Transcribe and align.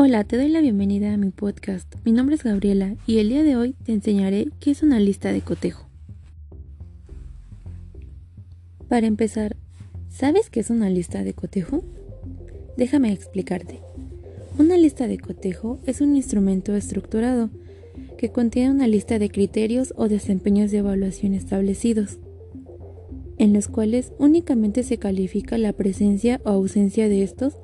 Hola, 0.00 0.22
te 0.22 0.36
doy 0.36 0.48
la 0.48 0.60
bienvenida 0.60 1.12
a 1.12 1.16
mi 1.16 1.30
podcast. 1.30 1.92
Mi 2.04 2.12
nombre 2.12 2.36
es 2.36 2.44
Gabriela 2.44 2.94
y 3.04 3.18
el 3.18 3.30
día 3.30 3.42
de 3.42 3.56
hoy 3.56 3.74
te 3.82 3.90
enseñaré 3.90 4.46
qué 4.60 4.70
es 4.70 4.84
una 4.84 5.00
lista 5.00 5.32
de 5.32 5.40
cotejo. 5.40 5.88
Para 8.88 9.08
empezar, 9.08 9.56
¿sabes 10.08 10.50
qué 10.50 10.60
es 10.60 10.70
una 10.70 10.88
lista 10.88 11.24
de 11.24 11.34
cotejo? 11.34 11.82
Déjame 12.76 13.12
explicarte. 13.12 13.80
Una 14.56 14.76
lista 14.76 15.08
de 15.08 15.18
cotejo 15.18 15.80
es 15.84 16.00
un 16.00 16.14
instrumento 16.14 16.76
estructurado 16.76 17.50
que 18.18 18.30
contiene 18.30 18.70
una 18.70 18.86
lista 18.86 19.18
de 19.18 19.30
criterios 19.30 19.92
o 19.96 20.06
desempeños 20.08 20.70
de 20.70 20.78
evaluación 20.78 21.34
establecidos, 21.34 22.18
en 23.38 23.52
los 23.52 23.68
cuales 23.68 24.12
únicamente 24.18 24.82
se 24.82 24.98
califica 24.98 25.58
la 25.58 25.72
presencia 25.72 26.40
o 26.44 26.50
ausencia 26.50 27.08
de 27.08 27.22
estos 27.22 27.54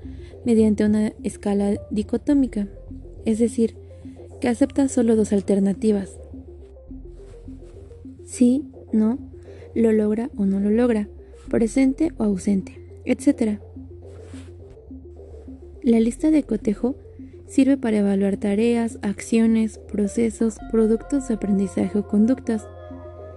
mediante 0.45 0.84
una 0.84 1.12
escala 1.23 1.80
dicotómica, 1.91 2.69
es 3.24 3.38
decir, 3.38 3.77
que 4.41 4.48
acepta 4.48 4.88
solo 4.88 5.16
dos 5.16 5.33
alternativas. 5.33 6.12
Sí, 8.24 8.64
no, 8.92 9.19
lo 9.74 9.92
logra 9.92 10.30
o 10.37 10.47
no 10.47 10.60
lo 10.60 10.70
logra, 10.70 11.09
presente 11.48 12.12
o 12.19 12.25
ausente, 12.25 12.80
etc. 13.05 13.59
La 15.83 16.00
lista 16.00 16.30
de 16.30 16.42
cotejo 16.42 16.95
sirve 17.47 17.77
para 17.77 17.98
evaluar 17.98 18.36
tareas, 18.36 18.98
acciones, 19.02 19.78
procesos, 19.78 20.56
productos 20.70 21.28
de 21.28 21.34
aprendizaje 21.34 21.98
o 21.98 22.09
conductas. 22.09 22.66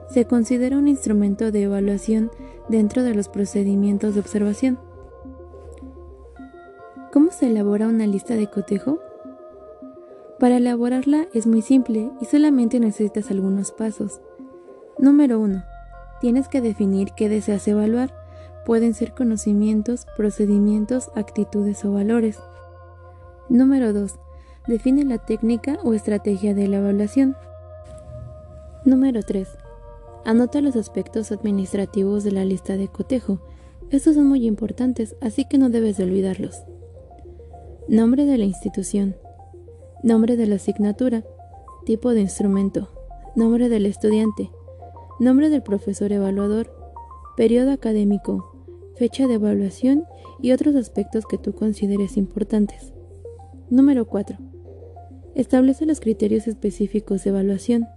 Se 0.09 0.25
considera 0.25 0.77
un 0.77 0.87
instrumento 0.87 1.51
de 1.51 1.63
evaluación 1.63 2.31
dentro 2.69 3.03
de 3.03 3.13
los 3.13 3.27
procedimientos 3.27 4.13
de 4.13 4.21
observación. 4.21 4.79
¿Cómo 7.11 7.31
se 7.31 7.47
elabora 7.47 7.87
una 7.87 8.07
lista 8.07 8.35
de 8.35 8.47
cotejo? 8.47 8.99
Para 10.39 10.57
elaborarla 10.57 11.27
es 11.33 11.47
muy 11.47 11.61
simple 11.61 12.11
y 12.21 12.25
solamente 12.25 12.79
necesitas 12.79 13.31
algunos 13.31 13.71
pasos. 13.71 14.21
Número 14.99 15.39
1. 15.39 15.63
Tienes 16.21 16.47
que 16.47 16.61
definir 16.61 17.11
qué 17.15 17.27
deseas 17.27 17.67
evaluar. 17.67 18.13
Pueden 18.65 18.93
ser 18.93 19.13
conocimientos, 19.13 20.05
procedimientos, 20.15 21.09
actitudes 21.15 21.83
o 21.85 21.91
valores. 21.91 22.39
Número 23.49 23.93
2. 23.93 24.19
Define 24.67 25.05
la 25.05 25.17
técnica 25.17 25.79
o 25.83 25.93
estrategia 25.93 26.53
de 26.53 26.67
la 26.67 26.77
evaluación. 26.77 27.35
Número 28.85 29.21
3. 29.23 29.47
Anota 30.27 30.59
los 30.59 30.75
aspectos 30.75 31.31
administrativos 31.31 32.25
de 32.25 32.33
la 32.33 32.43
lista 32.43 32.75
de 32.75 32.89
cotejo. 32.89 33.39
Estos 33.91 34.15
son 34.15 34.27
muy 34.27 34.45
importantes, 34.45 35.15
así 35.21 35.45
que 35.45 35.57
no 35.57 35.69
debes 35.69 35.95
de 35.95 36.03
olvidarlos. 36.03 36.63
Nombre 37.87 38.25
de 38.25 38.37
la 38.37 38.43
institución. 38.43 39.15
Nombre 40.03 40.35
de 40.35 40.45
la 40.45 40.55
asignatura. 40.55 41.23
Tipo 41.85 42.13
de 42.13 42.19
instrumento. 42.19 42.89
Nombre 43.37 43.69
del 43.69 43.85
estudiante. 43.85 44.51
Nombre 45.17 45.49
del 45.49 45.63
profesor 45.63 46.11
evaluador. 46.11 46.75
Periodo 47.37 47.71
académico. 47.71 48.51
Fecha 48.97 49.27
de 49.27 49.35
evaluación 49.35 50.03
y 50.41 50.51
otros 50.51 50.75
aspectos 50.75 51.25
que 51.25 51.37
tú 51.37 51.53
consideres 51.53 52.17
importantes. 52.17 52.91
Número 53.69 54.05
4. 54.05 54.37
Establece 55.35 55.85
los 55.85 56.01
criterios 56.01 56.49
específicos 56.49 57.23
de 57.23 57.29
evaluación. 57.29 57.87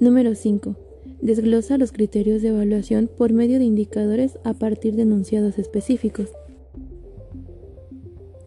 Número 0.00 0.34
5. 0.34 0.74
Desglosa 1.22 1.78
los 1.78 1.92
criterios 1.92 2.42
de 2.42 2.48
evaluación 2.48 3.08
por 3.16 3.32
medio 3.32 3.60
de 3.60 3.64
indicadores 3.64 4.40
a 4.42 4.54
partir 4.54 4.96
de 4.96 5.02
enunciados 5.02 5.56
específicos. 5.56 6.30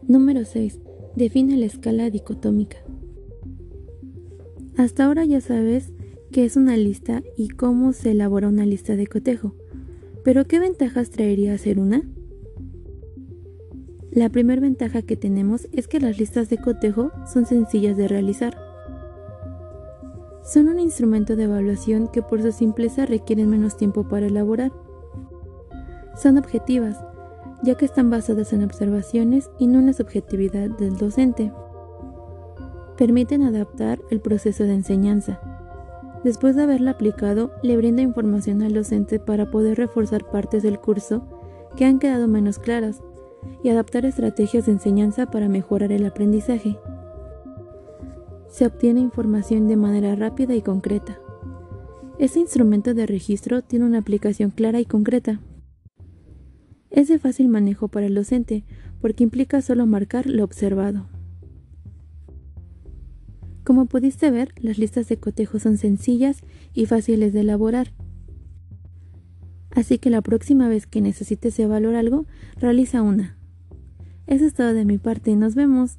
Número 0.06 0.44
6. 0.44 0.78
Define 1.16 1.56
la 1.56 1.64
escala 1.64 2.10
dicotómica. 2.10 2.76
Hasta 4.76 5.06
ahora 5.06 5.24
ya 5.24 5.40
sabes 5.40 5.90
qué 6.30 6.44
es 6.44 6.56
una 6.56 6.76
lista 6.76 7.22
y 7.38 7.48
cómo 7.48 7.94
se 7.94 8.10
elabora 8.10 8.48
una 8.48 8.66
lista 8.66 8.94
de 8.94 9.06
cotejo. 9.06 9.54
Pero 10.22 10.44
¿qué 10.44 10.58
ventajas 10.58 11.08
traería 11.08 11.54
hacer 11.54 11.78
una? 11.78 12.02
La 14.10 14.28
primera 14.28 14.60
ventaja 14.60 15.00
que 15.00 15.16
tenemos 15.16 15.66
es 15.72 15.88
que 15.88 15.98
las 15.98 16.18
listas 16.18 16.50
de 16.50 16.58
cotejo 16.58 17.10
son 17.32 17.46
sencillas 17.46 17.96
de 17.96 18.06
realizar. 18.06 18.65
Son 20.46 20.68
un 20.68 20.78
instrumento 20.78 21.34
de 21.34 21.42
evaluación 21.42 22.06
que 22.06 22.22
por 22.22 22.40
su 22.40 22.52
simpleza 22.52 23.04
requieren 23.04 23.50
menos 23.50 23.76
tiempo 23.76 24.04
para 24.04 24.26
elaborar. 24.26 24.70
Son 26.14 26.38
objetivas, 26.38 26.96
ya 27.64 27.74
que 27.74 27.84
están 27.84 28.10
basadas 28.10 28.52
en 28.52 28.62
observaciones 28.62 29.50
y 29.58 29.66
no 29.66 29.80
en 29.80 29.86
la 29.86 29.92
subjetividad 29.92 30.70
del 30.70 30.96
docente. 30.96 31.52
Permiten 32.96 33.42
adaptar 33.42 34.00
el 34.10 34.20
proceso 34.20 34.62
de 34.62 34.74
enseñanza. 34.74 35.40
Después 36.22 36.54
de 36.54 36.62
haberla 36.62 36.92
aplicado, 36.92 37.50
le 37.64 37.76
brinda 37.76 38.02
información 38.02 38.62
al 38.62 38.72
docente 38.72 39.18
para 39.18 39.50
poder 39.50 39.76
reforzar 39.76 40.30
partes 40.30 40.62
del 40.62 40.78
curso 40.78 41.22
que 41.76 41.86
han 41.86 41.98
quedado 41.98 42.28
menos 42.28 42.60
claras 42.60 43.02
y 43.64 43.70
adaptar 43.70 44.06
estrategias 44.06 44.66
de 44.66 44.72
enseñanza 44.72 45.26
para 45.26 45.48
mejorar 45.48 45.90
el 45.90 46.06
aprendizaje. 46.06 46.78
Se 48.48 48.66
obtiene 48.66 49.00
información 49.00 49.68
de 49.68 49.76
manera 49.76 50.14
rápida 50.16 50.54
y 50.54 50.62
concreta. 50.62 51.18
Este 52.18 52.40
instrumento 52.40 52.94
de 52.94 53.06
registro 53.06 53.62
tiene 53.62 53.84
una 53.84 53.98
aplicación 53.98 54.50
clara 54.50 54.80
y 54.80 54.86
concreta, 54.86 55.40
es 56.96 57.08
de 57.08 57.18
fácil 57.18 57.48
manejo 57.48 57.88
para 57.88 58.06
el 58.06 58.14
docente 58.14 58.64
porque 59.02 59.22
implica 59.22 59.60
solo 59.60 59.84
marcar 59.84 60.26
lo 60.26 60.42
observado. 60.42 61.06
Como 63.64 63.84
pudiste 63.84 64.30
ver, 64.30 64.54
las 64.56 64.78
listas 64.78 65.06
de 65.08 65.18
cotejo 65.18 65.58
son 65.58 65.76
sencillas 65.76 66.42
y 66.72 66.86
fáciles 66.86 67.34
de 67.34 67.40
elaborar. 67.40 67.92
Así 69.72 69.98
que 69.98 70.08
la 70.08 70.22
próxima 70.22 70.68
vez 70.68 70.86
que 70.86 71.02
necesites 71.02 71.58
evaluar 71.58 71.96
algo, 71.96 72.24
realiza 72.56 73.02
una. 73.02 73.36
Eso 74.26 74.46
es 74.46 74.54
todo 74.54 74.72
de 74.72 74.86
mi 74.86 74.96
parte. 74.96 75.36
Nos 75.36 75.54
vemos. 75.54 75.98